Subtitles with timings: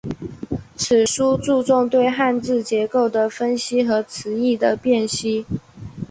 [0.75, 5.45] 此书注重对汉字结构的分析和词义的辨析。